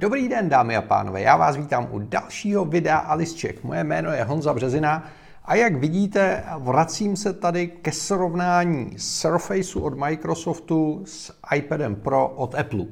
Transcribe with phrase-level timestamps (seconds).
[0.00, 3.64] Dobrý den, dámy a pánové, já vás vítám u dalšího videa Alisček.
[3.64, 5.04] Moje jméno je Honza Březina
[5.44, 12.54] a jak vidíte, vracím se tady ke srovnání Surfaceu od Microsoftu s iPadem Pro od
[12.54, 12.84] Apple.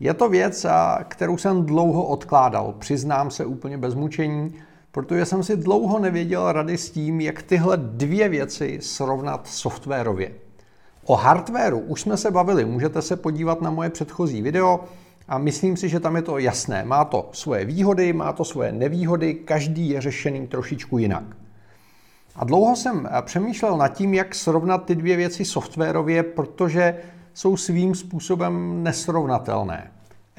[0.00, 0.66] Je to věc,
[1.08, 4.54] kterou jsem dlouho odkládal, přiznám se úplně bez mučení,
[4.92, 10.32] protože jsem si dlouho nevěděl rady s tím, jak tyhle dvě věci srovnat softwarově.
[11.04, 14.80] O hardwareu už jsme se bavili, můžete se podívat na moje předchozí video
[15.28, 16.84] a myslím si, že tam je to jasné.
[16.84, 21.24] Má to svoje výhody, má to svoje nevýhody, každý je řešený trošičku jinak.
[22.36, 26.96] A dlouho jsem přemýšlel nad tím, jak srovnat ty dvě věci softwarově, protože
[27.34, 29.90] jsou svým způsobem nesrovnatelné.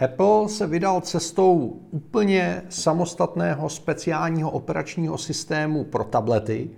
[0.03, 6.69] Apple se vydal cestou úplně samostatného speciálního operačního systému pro tablety,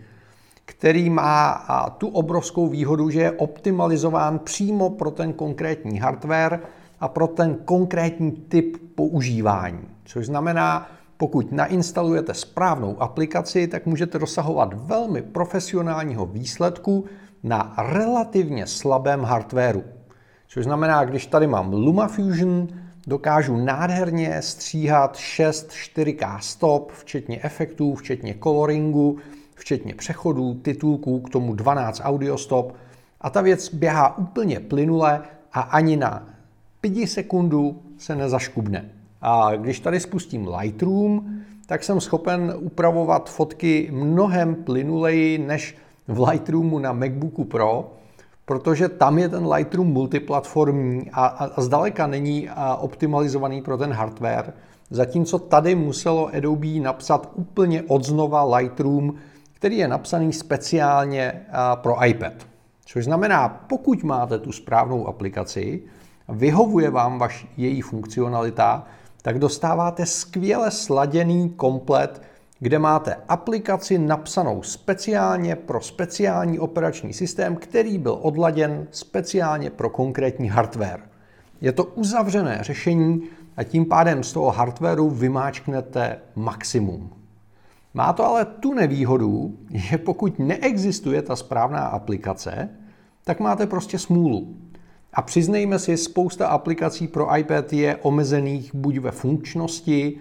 [0.65, 1.65] který má
[1.97, 6.59] tu obrovskou výhodu, že je optimalizován přímo pro ten konkrétní hardware
[7.01, 9.81] a pro ten konkrétní typ používání.
[10.05, 17.05] Což znamená, pokud nainstalujete správnou aplikaci, tak můžete dosahovat velmi profesionálního výsledku
[17.43, 19.83] na relativně slabém hardwareu.
[20.47, 22.67] Což znamená, když tady mám LumaFusion,
[23.07, 29.17] dokážu nádherně stříhat 6 4K stop, včetně efektů, včetně coloringu,
[29.55, 32.75] včetně přechodů, titulků, k tomu 12 audio stop
[33.21, 35.21] a ta věc běhá úplně plynule
[35.53, 36.30] a ani na
[36.81, 38.85] 5 sekundů se nezaškubne.
[39.21, 41.25] A když tady spustím Lightroom,
[41.65, 47.93] tak jsem schopen upravovat fotky mnohem plynuleji než v Lightroomu na MacBooku Pro,
[48.45, 53.93] protože tam je ten Lightroom multiplatformní a, a, a zdaleka není a, optimalizovaný pro ten
[53.93, 54.53] hardware,
[54.89, 59.13] zatímco tady muselo Adobe napsat úplně odznova Lightroom,
[59.53, 62.33] který je napsaný speciálně pro iPad.
[62.85, 65.83] Což znamená, pokud máte tu správnou aplikaci,
[66.29, 68.85] vyhovuje vám vaš, její funkcionalita,
[69.21, 72.21] tak dostáváte skvěle sladěný komplet,
[72.59, 80.47] kde máte aplikaci napsanou speciálně pro speciální operační systém, který byl odladěn speciálně pro konkrétní
[80.47, 81.01] hardware.
[81.61, 83.21] Je to uzavřené řešení
[83.57, 87.09] a tím pádem z toho hardwareu vymáčknete maximum.
[87.93, 92.69] Má to ale tu nevýhodu, že pokud neexistuje ta správná aplikace,
[93.23, 94.55] tak máte prostě smůlu.
[95.13, 100.17] A přiznejme si, spousta aplikací pro iPad je omezených buď ve funkčnosti,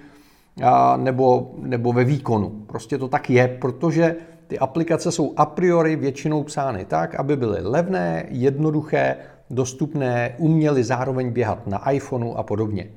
[0.97, 2.51] nebo, nebo ve výkonu.
[2.67, 7.61] Prostě to tak je, protože ty aplikace jsou a priori většinou psány tak, aby byly
[7.63, 9.17] levné, jednoduché,
[9.51, 12.91] dostupné, uměly zároveň běhat na iPhoneu a podobně.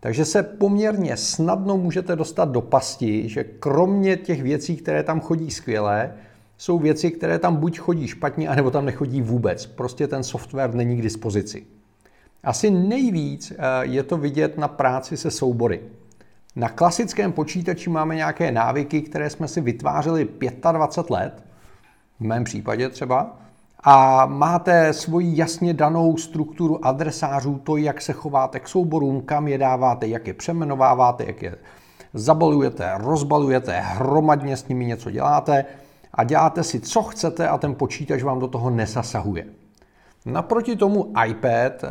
[0.00, 5.50] Takže se poměrně snadno můžete dostat do pasti, že kromě těch věcí, které tam chodí
[5.50, 6.14] skvěle,
[6.58, 9.66] jsou věci, které tam buď chodí špatně, anebo tam nechodí vůbec.
[9.66, 11.66] Prostě ten software není k dispozici.
[12.44, 15.80] Asi nejvíc eh, je to vidět na práci se soubory.
[16.56, 20.28] Na klasickém počítači máme nějaké návyky, které jsme si vytvářeli
[20.72, 21.44] 25 let,
[22.20, 23.36] v mém případě třeba,
[23.84, 29.58] a máte svoji jasně danou strukturu adresářů, to, jak se chováte k souborům, kam je
[29.58, 31.54] dáváte, jak je přemenováváte, jak je
[32.14, 35.64] zabalujete, rozbalujete, hromadně s nimi něco děláte
[36.14, 39.46] a děláte si, co chcete a ten počítač vám do toho nesasahuje.
[40.26, 41.84] Naproti tomu iPad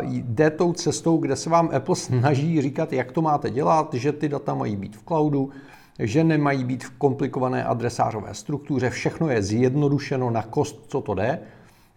[0.00, 4.28] jde tou cestou, kde se vám Apple snaží říkat, jak to máte dělat, že ty
[4.28, 5.50] data mají být v cloudu,
[5.98, 11.38] že nemají být v komplikované adresářové struktuře, všechno je zjednodušeno na kost, co to jde.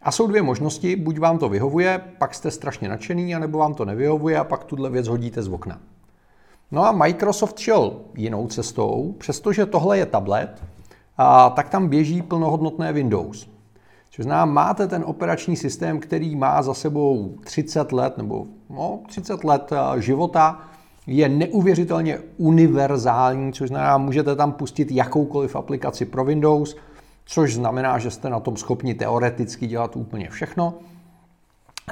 [0.01, 3.85] A jsou dvě možnosti, buď vám to vyhovuje, pak jste strašně nadšený, anebo vám to
[3.85, 5.79] nevyhovuje a pak tuhle věc hodíte z okna.
[6.71, 10.63] No a Microsoft šel jinou cestou, přestože tohle je tablet,
[11.17, 13.49] a tak tam běží plnohodnotné Windows.
[14.09, 19.43] Což znamená, máte ten operační systém, který má za sebou 30 let nebo no, 30
[19.43, 20.61] let eh, života,
[21.07, 26.75] je neuvěřitelně univerzální, což znamená, můžete tam pustit jakoukoliv aplikaci pro Windows,
[27.25, 30.73] což znamená, že jste na tom schopni teoreticky dělat úplně všechno.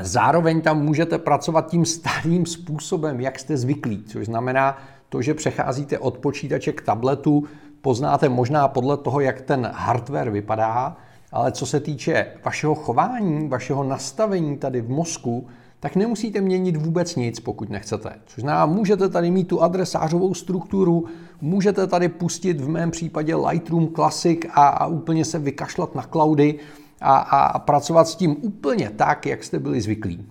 [0.01, 4.77] Zároveň tam můžete pracovat tím starým způsobem, jak jste zvyklí, což znamená
[5.09, 7.43] to, že přecházíte od počítače k tabletu,
[7.85, 10.97] poznáte možná podle toho, jak ten hardware vypadá,
[11.31, 15.47] ale co se týče vašeho chování, vašeho nastavení tady v mozku,
[15.79, 18.09] tak nemusíte měnit vůbec nic, pokud nechcete.
[18.25, 21.05] Což znamená, můžete tady mít tu adresářovou strukturu,
[21.41, 26.59] můžete tady pustit v mém případě Lightroom Classic a, a úplně se vykašlat na cloudy
[27.01, 30.25] a, a pracovat s tím úplně tak, jak jste byli zvyklí.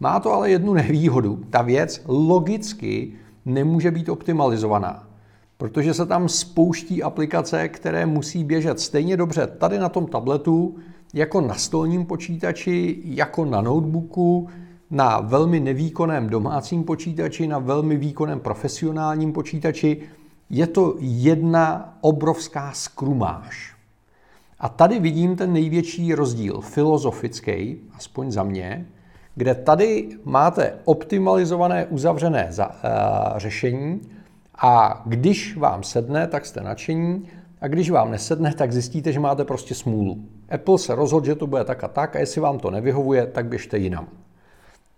[0.00, 1.40] Má to ale jednu nevýhodu.
[1.50, 3.12] Ta věc logicky
[3.44, 5.07] nemůže být optimalizovaná
[5.58, 10.76] protože se tam spouští aplikace, které musí běžet stejně dobře tady na tom tabletu,
[11.14, 14.48] jako na stolním počítači, jako na notebooku,
[14.90, 20.02] na velmi nevýkonném domácím počítači, na velmi výkonném profesionálním počítači.
[20.50, 23.74] Je to jedna obrovská skrumáž.
[24.60, 28.86] A tady vidím ten největší rozdíl filozofický, aspoň za mě,
[29.34, 32.74] kde tady máte optimalizované uzavřené za, uh,
[33.38, 34.00] řešení
[34.58, 37.28] a když vám sedne, tak jste nadšení
[37.60, 40.24] a když vám nesedne, tak zjistíte, že máte prostě smůlu.
[40.48, 43.46] Apple se rozhodl, že to bude tak a tak a jestli vám to nevyhovuje, tak
[43.46, 44.08] běžte jinam.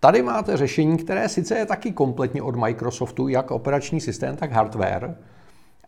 [0.00, 5.16] Tady máte řešení, které sice je taky kompletně od Microsoftu, jak operační systém, tak hardware,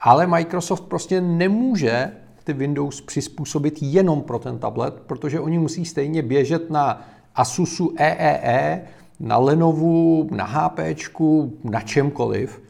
[0.01, 2.13] ale Microsoft prostě nemůže
[2.45, 8.73] ty Windows přizpůsobit jenom pro ten tablet, protože oni musí stejně běžet na Asusu EEE,
[8.73, 8.83] e,
[9.21, 10.79] na Lenovu, na HP,
[11.65, 12.63] na čemkoliv.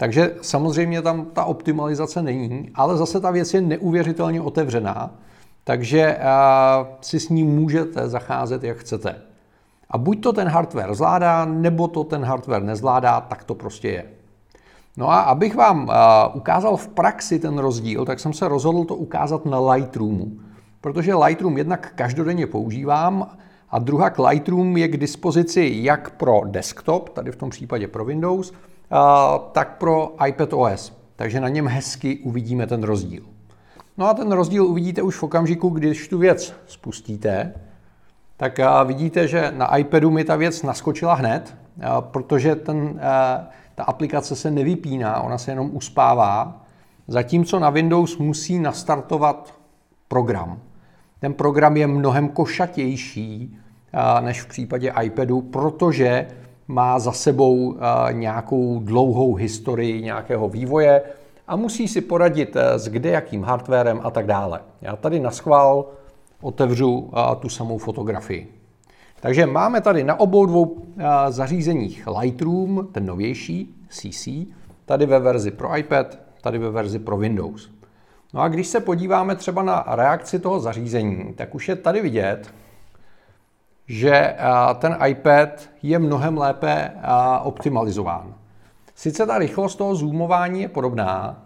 [0.00, 5.10] Takže samozřejmě tam ta optimalizace není, ale zase ta věc je neuvěřitelně otevřená,
[5.64, 6.18] takže
[7.00, 9.16] si s ní můžete zacházet, jak chcete.
[9.90, 14.04] A buď to ten hardware zvládá, nebo to ten hardware nezvládá, tak to prostě je.
[14.96, 15.90] No a abych vám
[16.34, 20.32] ukázal v praxi ten rozdíl, tak jsem se rozhodl to ukázat na Lightroomu.
[20.80, 23.36] Protože Lightroom jednak každodenně používám
[23.70, 28.52] a druhá Lightroom je k dispozici jak pro desktop, tady v tom případě pro Windows,
[29.52, 31.00] tak pro iPad OS.
[31.16, 33.22] Takže na něm hezky uvidíme ten rozdíl.
[33.96, 37.54] No a ten rozdíl uvidíte už v okamžiku, když tu věc spustíte,
[38.36, 41.56] tak vidíte, že na iPadu mi ta věc naskočila hned,
[42.00, 43.00] protože ten,
[43.74, 46.64] ta aplikace se nevypíná, ona se jenom uspává,
[47.08, 49.54] zatímco na Windows musí nastartovat
[50.08, 50.58] program.
[51.18, 53.58] Ten program je mnohem košatější
[54.20, 56.26] než v případě iPadu, protože
[56.70, 57.76] má za sebou
[58.12, 61.02] nějakou dlouhou historii nějakého vývoje
[61.48, 64.60] a musí si poradit e, s kde jakým hardwarem a tak dále.
[64.80, 65.86] Já tady na schvál
[66.42, 68.54] otevřu tu samou fotografii.
[69.20, 70.76] Takže máme tady na obou dvou
[71.28, 74.28] zařízeních Lightroom, ten novější CC,
[74.84, 77.70] tady ve verzi pro iPad, tady ve verzi pro Windows.
[78.34, 82.54] No a když se podíváme třeba na reakci toho zařízení, tak už je tady vidět,
[83.90, 84.36] že
[84.78, 85.48] ten iPad
[85.82, 86.90] je mnohem lépe
[87.42, 88.34] optimalizován.
[88.94, 91.42] Sice ta rychlost toho zoomování je podobná,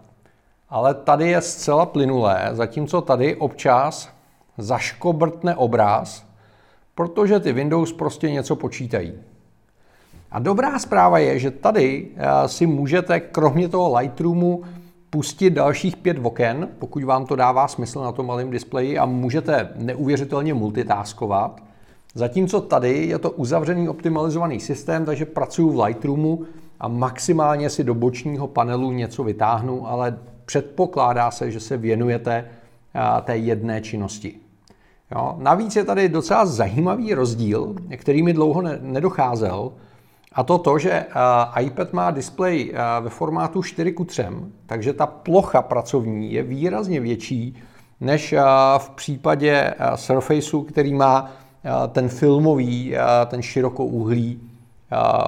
[0.69, 4.09] ale tady je zcela plynulé, zatímco tady občas
[4.57, 6.25] zaškobrtne obraz,
[6.95, 9.13] protože ty Windows prostě něco počítají.
[10.31, 12.07] A dobrá zpráva je, že tady
[12.45, 14.63] si můžete kromě toho Lightroomu
[15.09, 19.69] pustit dalších pět oken, pokud vám to dává smysl na tom malém displeji a můžete
[19.75, 21.64] neuvěřitelně multitaskovat.
[22.17, 26.43] Zatímco tady je to uzavřený optimalizovaný systém, takže pracuji v Lightroomu
[26.79, 32.45] a maximálně si do bočního panelu něco vytáhnu, ale předpokládá se, že se věnujete
[33.23, 34.35] té jedné činnosti.
[35.15, 35.35] Jo?
[35.37, 39.71] Navíc je tady docela zajímavý rozdíl, který mi dlouho nedocházel,
[40.33, 41.05] a to to, že
[41.61, 44.23] iPad má displej ve formátu 4 k 3,
[44.65, 47.57] takže ta plocha pracovní je výrazně větší
[48.01, 48.35] než
[48.77, 51.31] v případě Surfaceu, který má
[51.91, 52.95] ten filmový,
[53.27, 54.41] ten širokouhlý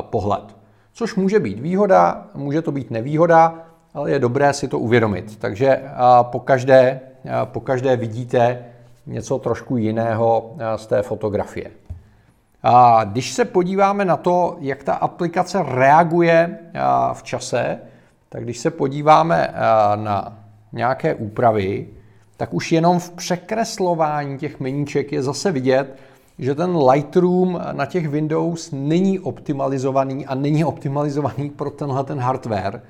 [0.01, 0.57] pohled.
[0.93, 3.53] Což může být výhoda, může to být nevýhoda,
[3.93, 5.39] ale je dobré si to uvědomit.
[5.39, 5.81] Takže
[6.21, 6.99] po každé,
[7.43, 8.65] po každé vidíte
[9.05, 11.71] něco trošku jiného z té fotografie.
[12.63, 16.57] A když se podíváme na to, jak ta aplikace reaguje
[17.13, 17.79] v čase,
[18.29, 19.53] tak když se podíváme
[19.95, 20.37] na
[20.73, 21.87] nějaké úpravy,
[22.37, 25.95] tak už jenom v překreslování těch meníček je zase vidět,
[26.39, 32.81] že ten Lightroom na těch Windows není optimalizovaný a není optimalizovaný pro tenhle ten hardware,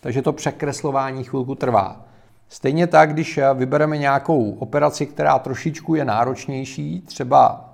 [0.00, 2.00] takže to překreslování chvilku trvá.
[2.48, 7.70] Stejně tak, když vybereme nějakou operaci, která trošičku je náročnější, třeba,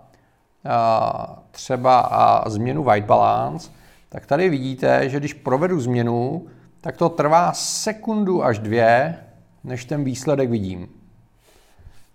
[1.51, 2.11] třeba
[2.47, 3.71] změnu white balance,
[4.09, 6.47] tak tady vidíte, že když provedu změnu,
[6.81, 9.17] tak to trvá sekundu až dvě,
[9.65, 10.89] než ten výsledek vidím.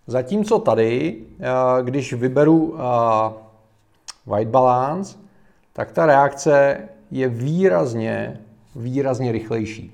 [0.07, 1.17] Zatímco tady,
[1.83, 2.75] když vyberu
[4.25, 5.17] white balance,
[5.73, 6.77] tak ta reakce
[7.11, 8.39] je výrazně,
[8.75, 9.91] výrazně rychlejší.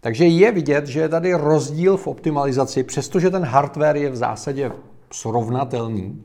[0.00, 4.72] Takže je vidět, že je tady rozdíl v optimalizaci, přestože ten hardware je v zásadě
[5.12, 6.24] srovnatelný.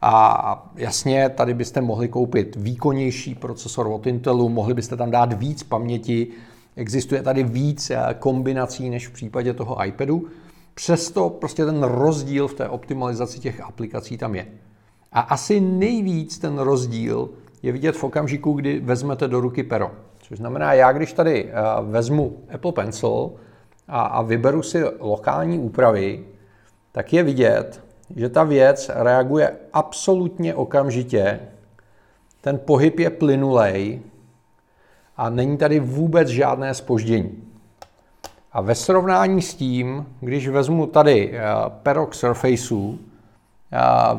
[0.00, 5.62] A jasně, tady byste mohli koupit výkonnější procesor od Intelu, mohli byste tam dát víc
[5.62, 6.28] paměti,
[6.76, 10.28] existuje tady víc eh, kombinací než v případě toho iPadu.
[10.74, 14.46] Přesto prostě ten rozdíl v té optimalizaci těch aplikací tam je.
[15.12, 17.30] A asi nejvíc ten rozdíl
[17.62, 19.90] je vidět v okamžiku, kdy vezmete do ruky pero.
[20.18, 21.52] Což znamená, já když tady eh,
[21.82, 23.30] vezmu Apple Pencil
[23.88, 26.24] a, a vyberu si lokální úpravy,
[26.92, 27.84] tak je vidět,
[28.16, 31.40] že ta věc reaguje absolutně okamžitě
[32.42, 34.00] ten pohyb je plynulej
[35.16, 37.51] a není tady vůbec žádné spoždění.
[38.52, 41.42] A ve srovnání s tím, když vezmu tady eh,
[41.82, 42.98] perok Surfaceu,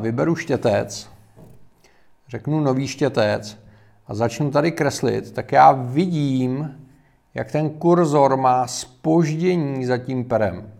[0.00, 1.10] vyberu štětec,
[2.28, 3.58] řeknu nový štětec
[4.06, 6.80] a začnu tady kreslit, tak já vidím,
[7.34, 10.70] jak ten kurzor má spoždění za tím perem.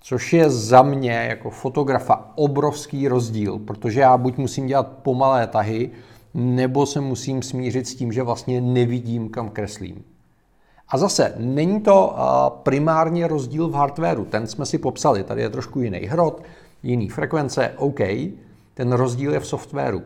[0.00, 5.90] Což je za mě jako fotografa obrovský rozdíl, protože já buď musím dělat pomalé tahy,
[6.34, 10.04] nebo se musím smířit s tím, že vlastně nevidím, kam kreslím.
[10.92, 12.16] A zase, není to
[12.48, 16.42] primárně rozdíl v hardwareu, ten jsme si popsali, tady je trošku jiný hrot,
[16.82, 18.00] jiný frekvence, OK,
[18.74, 20.02] ten rozdíl je v softwaru.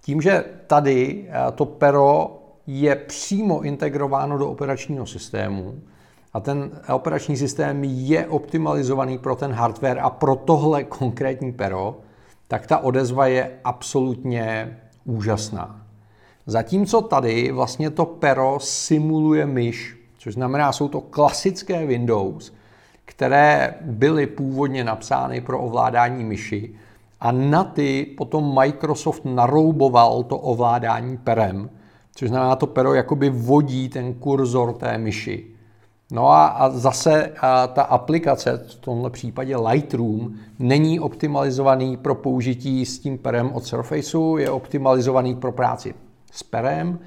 [0.00, 5.74] Tím, že tady to pero je přímo integrováno do operačního systému
[6.32, 12.00] a ten operační systém je optimalizovaný pro ten hardware a pro tohle konkrétní pero,
[12.48, 15.86] tak ta odezva je absolutně úžasná.
[16.46, 22.52] Zatímco tady vlastně to pero simuluje myš, což znamená, jsou to klasické Windows,
[23.04, 26.74] které byly původně napsány pro ovládání myši
[27.20, 31.70] a na ty potom Microsoft narouboval to ovládání perem,
[32.14, 35.46] což znamená, to pero jakoby vodí ten kurzor té myši.
[36.12, 42.86] No a, a zase a ta aplikace, v tomhle případě Lightroom, není optimalizovaný pro použití
[42.86, 45.94] s tím perem od Surfaceu, je optimalizovaný pro práci
[46.32, 46.98] s perem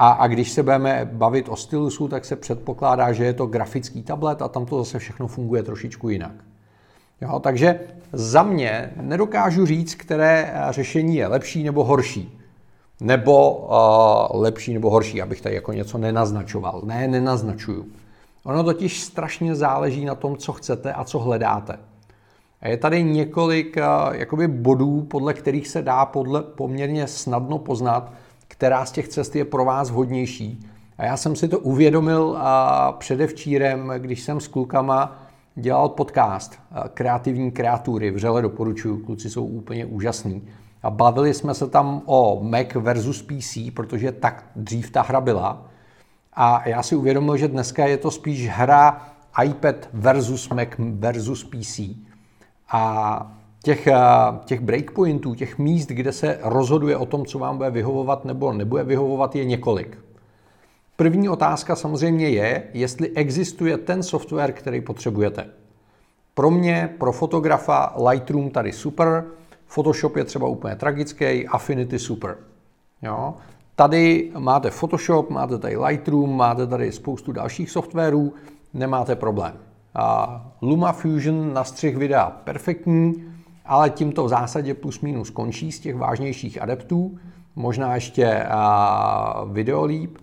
[0.00, 4.02] a, a když se budeme bavit o stylusu, tak se předpokládá, že je to grafický
[4.02, 6.32] tablet a tam to zase všechno funguje trošičku jinak.
[7.20, 7.80] Jo, takže
[8.12, 12.38] za mě nedokážu říct, které řešení je lepší nebo horší.
[13.00, 13.56] Nebo
[14.32, 16.82] uh, lepší nebo horší, abych tady jako něco nenaznačoval.
[16.84, 17.86] Ne, nenaznačuju.
[18.44, 21.78] Ono totiž strašně záleží na tom, co chcete a co hledáte.
[22.60, 28.12] A je tady několik uh, jakoby bodů, podle kterých se dá podle, poměrně snadno poznat,
[28.50, 30.66] která z těch cest je pro vás vhodnější.
[30.98, 32.38] A já jsem si to uvědomil uh,
[32.98, 35.22] předevčírem, když jsem s klukama
[35.54, 36.58] dělal podcast
[36.94, 38.10] Kreativní kreatury.
[38.10, 40.48] Vřele doporučuju, kluci jsou úplně úžasní.
[40.82, 45.66] A bavili jsme se tam o Mac versus PC, protože tak dřív ta hra byla.
[46.32, 49.06] A já si uvědomil, že dneska je to spíš hra
[49.44, 51.80] iPad versus Mac versus PC.
[52.70, 53.96] A těch, eh,
[54.44, 58.84] těch breakpointů, těch míst, kde se rozhoduje o tom, co vám bude vyhovovat nebo nebude
[58.84, 59.98] vyhovovat, je několik.
[60.96, 65.46] První otázka samozřejmě je, jestli existuje ten software, který potřebujete.
[66.34, 69.24] Pro mě, pro fotografa, Lightroom tady super,
[69.66, 72.36] Photoshop je třeba úplně tragický, Affinity super.
[73.02, 73.34] Jo?
[73.76, 78.34] Tady máte Photoshop, máte tady Lightroom, máte tady spoustu dalších softwarů,
[78.74, 79.52] nemáte problém.
[79.94, 83.29] A LumaFusion na střih videa perfektní,
[83.70, 87.18] ale tímto v zásadě plus minus končí z těch vážnějších adeptů,
[87.56, 88.46] možná ještě
[89.52, 90.18] Videolíp.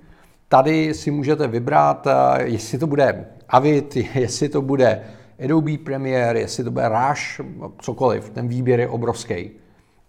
[0.50, 2.08] Tady si můžete vybrat,
[2.44, 5.02] jestli to bude Avid, jestli to bude
[5.44, 7.42] Adobe Premiere, jestli to bude Rush,
[7.82, 9.52] cokoliv, ten výběr je obrovský.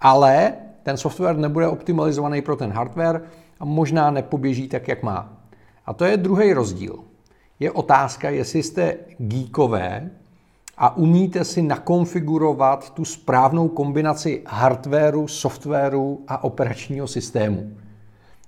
[0.01, 0.53] Ale
[0.83, 3.23] ten software nebude optimalizovaný pro ten hardware
[3.61, 5.33] a možná nepoběží tak, jak má.
[5.87, 6.99] A to je druhý rozdíl.
[7.61, 10.11] Je otázka, jestli jste geekové
[10.79, 17.73] a umíte si nakonfigurovat tu správnou kombinaci hardwareu, softwaru a operačního systému.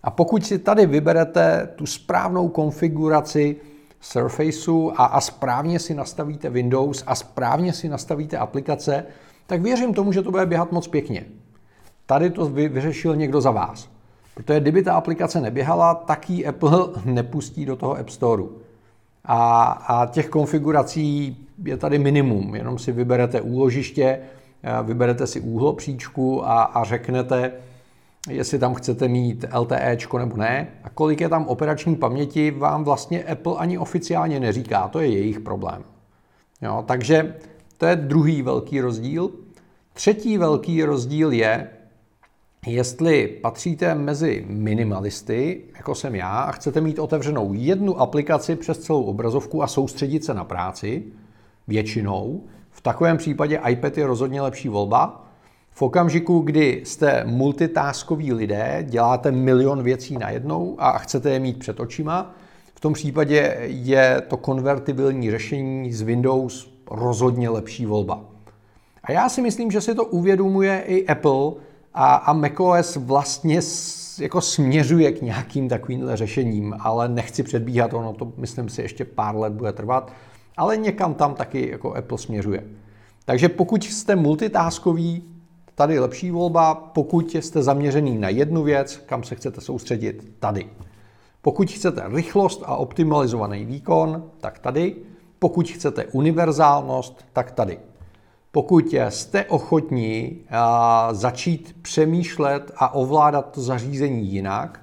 [0.03, 3.57] A pokud si tady vyberete tu správnou konfiguraci
[4.01, 9.05] Surfaceu a, a správně si nastavíte Windows a správně si nastavíte aplikace,
[9.47, 11.25] tak věřím tomu, že to bude běhat moc pěkně.
[12.07, 13.89] Tady to vy, vyřešil někdo za vás.
[14.35, 18.43] Protože kdyby ta aplikace neběhala, tak ji Apple nepustí do toho App Store.
[19.25, 22.55] A, a těch konfigurací je tady minimum.
[22.55, 24.19] Jenom si vyberete úložiště,
[24.83, 27.53] vyberete si úhlopříčku a, a řeknete,
[28.31, 33.25] jestli tam chcete mít LTE nebo ne a kolik je tam operační paměti, vám vlastně
[33.25, 35.85] Apple ani oficiálně neříká, to je jejich problém.
[36.63, 37.35] Jo, takže
[37.79, 39.31] to je druhý velký rozdíl.
[39.93, 41.69] Třetí velký rozdíl je,
[42.67, 49.03] jestli patříte mezi minimalisty, jako jsem já, a chcete mít otevřenou jednu aplikaci přes celou
[49.03, 51.03] obrazovku a soustředit se na práci,
[51.71, 55.27] většinou, v takovém případě iPad je rozhodně lepší volba,
[55.71, 61.81] v okamžiku, kdy jste multitaskoví lidé, děláte milion věcí najednou a chcete je mít před
[61.81, 62.35] očima,
[62.75, 68.25] v tom případě je to konvertibilní řešení z Windows rozhodně lepší volba.
[69.05, 71.53] A já si myslím, že si to uvědomuje i Apple
[71.95, 73.61] a, a macOS vlastně
[74.21, 79.37] jako směřuje k nějakým takovýmhle řešením, ale nechci předbíhat, ono to myslím si ještě pár
[79.37, 80.13] let bude trvat,
[80.57, 82.65] ale někam tam taky jako Apple směřuje.
[83.25, 85.23] Takže pokud jste multitaskový,
[85.75, 90.71] tady lepší volba, pokud jste zaměřený na jednu věc, kam se chcete soustředit, tady.
[91.43, 94.97] Pokud chcete rychlost a optimalizovaný výkon, tak tady.
[95.39, 97.79] Pokud chcete univerzálnost, tak tady.
[98.53, 100.41] Pokud jste ochotní
[101.13, 104.81] začít přemýšlet a ovládat to zařízení jinak,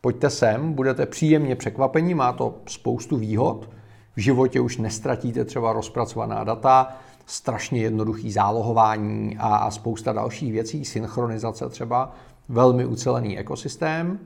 [0.00, 3.70] pojďte sem, budete příjemně překvapení, má to spoustu výhod.
[4.18, 6.96] V životě už nestratíte třeba rozpracovaná data,
[7.26, 12.12] strašně jednoduchý zálohování a spousta dalších věcí, synchronizace třeba,
[12.48, 14.18] velmi ucelený ekosystém.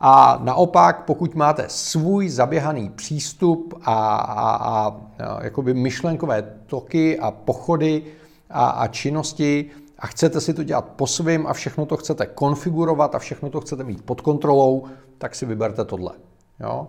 [0.00, 7.30] A naopak, pokud máte svůj zaběhaný přístup a, a, a, a jakoby myšlenkové toky a
[7.30, 8.02] pochody
[8.50, 13.14] a, a činnosti a chcete si to dělat po svým a všechno to chcete konfigurovat
[13.14, 14.84] a všechno to chcete mít pod kontrolou,
[15.18, 16.12] tak si vyberte tohle.
[16.60, 16.88] Jo?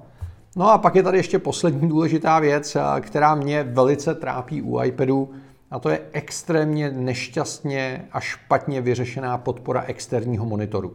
[0.55, 5.29] No a pak je tady ještě poslední důležitá věc, která mě velice trápí u iPadu,
[5.71, 10.93] a to je extrémně nešťastně a špatně vyřešená podpora externího monitoru.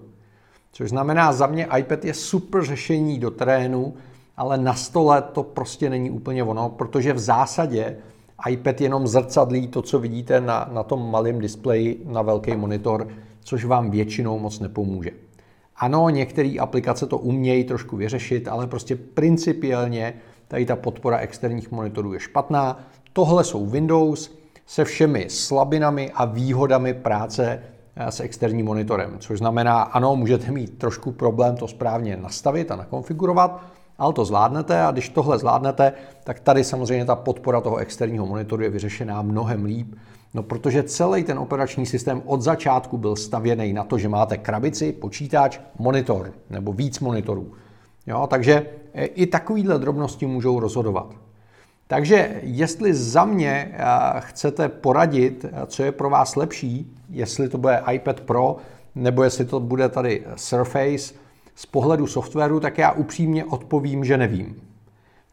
[0.72, 3.94] Což znamená, za mě iPad je super řešení do terénu,
[4.36, 7.96] ale na stole to prostě není úplně ono, protože v zásadě
[8.48, 13.08] iPad jenom zrcadlí to, co vidíte na, na tom malém displeji na velký monitor,
[13.40, 15.10] což vám většinou moc nepomůže.
[15.76, 20.14] Ano, některé aplikace to umějí trošku vyřešit, ale prostě principiálně
[20.48, 22.80] tady ta podpora externích monitorů je špatná.
[23.12, 24.34] Tohle jsou Windows
[24.66, 27.62] se všemi slabinami a výhodami práce
[27.96, 29.16] eh, s externím monitorem.
[29.18, 33.62] Což znamená, ano, můžete mít trošku problém to správně nastavit a nakonfigurovat,
[33.98, 35.92] ale to zvládnete a když tohle zvládnete,
[36.24, 39.94] tak tady samozřejmě ta podpora toho externího monitoru je vyřešená mnohem líp,
[40.34, 44.92] no protože celý ten operační systém od začátku byl stavěný na to, že máte krabici,
[44.92, 47.52] počítač, monitor nebo víc monitorů.
[48.06, 51.14] Jo, takže eh, i takovýhle drobnosti můžou rozhodovat.
[51.86, 53.84] Takže jestli za mě eh,
[54.18, 58.56] chcete poradit, eh, co je pro vás lepší, jestli to bude iPad Pro
[58.94, 61.14] nebo jestli to bude tady Surface
[61.54, 64.62] z pohledu softwaru, tak já upřímně odpovím, že nevím.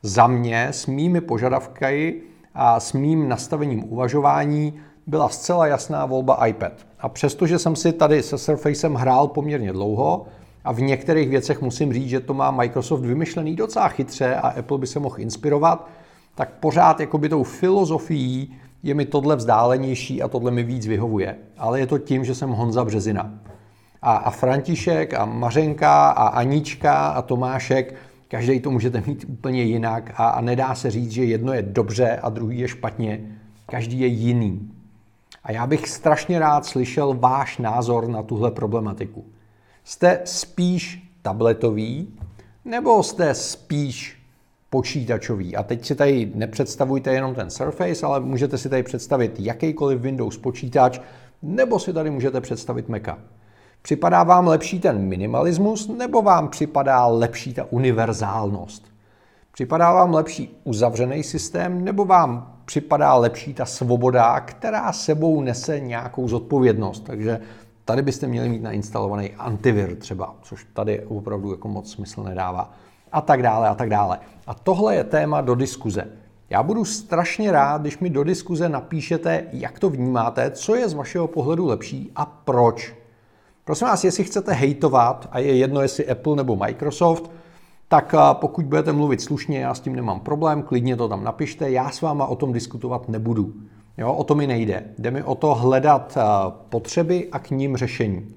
[0.03, 2.21] Za mě s mými požadavky
[2.53, 6.73] a s mým nastavením uvažování byla zcela jasná volba iPad.
[6.99, 10.25] A přestože jsem si tady se Surfacem hrál poměrně dlouho
[10.63, 14.77] a v některých věcech musím říct, že to má Microsoft vymyšlený docela chytře a Apple
[14.77, 15.89] by se mohl inspirovat,
[16.35, 21.35] tak pořád jakoby tou filozofií je mi tohle vzdálenější a tohle mi víc vyhovuje.
[21.57, 23.33] Ale je to tím, že jsem Honza Březina.
[24.01, 27.95] A, a František a Mařenka a Anička a Tomášek,
[28.27, 32.19] každý to můžete mít úplně jinak a, a nedá se říct, že jedno je dobře
[32.23, 33.19] a druhý je špatně.
[33.65, 34.71] Každý je jiný.
[35.43, 39.25] A já bych strašně rád slyšel váš názor na tuhle problematiku.
[39.83, 42.17] Jste spíš tabletový
[42.65, 44.21] nebo jste spíš
[44.69, 45.55] počítačový.
[45.55, 50.37] A teď si tady nepředstavujte jenom ten Surface, ale můžete si tady představit jakýkoliv Windows
[50.37, 50.99] počítač,
[51.41, 53.17] nebo si tady můžete představit Maca.
[53.81, 58.91] Připadá vám lepší ten minimalismus, nebo vám připadá lepší ta univerzálnost?
[59.51, 66.27] Připadá vám lepší uzavřený systém, nebo vám připadá lepší ta svoboda, která sebou nese nějakou
[66.27, 66.99] zodpovědnost?
[66.99, 67.39] Takže
[67.85, 72.73] tady byste měli mít nainstalovaný antivir třeba, což tady opravdu jako moc smysl nedává
[73.11, 74.19] a tak dále a tak dále.
[74.47, 76.07] A tohle je téma do diskuze.
[76.49, 80.93] Já budu strašně rád, když mi do diskuze napíšete, jak to vnímáte, co je z
[80.93, 82.95] vašeho pohledu lepší a proč.
[83.63, 87.31] Prosím vás, jestli chcete hejtovat, a je jedno, jestli Apple nebo Microsoft,
[87.91, 91.89] tak pokud budete mluvit slušně, já s tím nemám problém, klidně to tam napište, já
[91.89, 93.53] s váma o tom diskutovat nebudu.
[93.97, 94.83] Jo, o to mi nejde.
[94.97, 96.17] Jde mi o to hledat
[96.69, 98.35] potřeby a k ním řešení.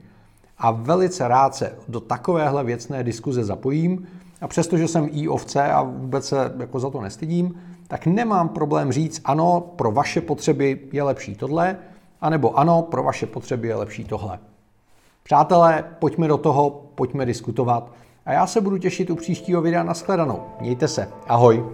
[0.58, 4.06] A velice rád se do takovéhle věcné diskuze zapojím,
[4.40, 7.54] a přestože jsem i ovce a vůbec se jako za to nestydím,
[7.88, 11.76] tak nemám problém říct, ano, pro vaše potřeby je lepší tohle,
[12.20, 14.38] anebo ano, pro vaše potřeby je lepší tohle.
[15.22, 17.90] Přátelé, pojďme do toho, pojďme diskutovat
[18.26, 19.82] a já se budu těšit u příštího videa.
[19.82, 20.42] Nashledanou.
[20.60, 21.08] Mějte se.
[21.28, 21.64] Ahoj.